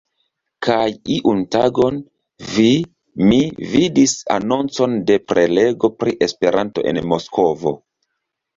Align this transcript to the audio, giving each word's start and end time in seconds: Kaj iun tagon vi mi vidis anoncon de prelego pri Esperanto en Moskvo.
Kaj 0.67 0.85
iun 1.15 1.43
tagon 1.55 1.99
vi 2.53 2.71
mi 3.27 3.39
vidis 3.75 4.17
anoncon 4.39 4.97
de 5.13 5.21
prelego 5.29 5.93
pri 6.01 6.17
Esperanto 6.31 6.89
en 6.95 7.05
Moskvo. 7.15 7.79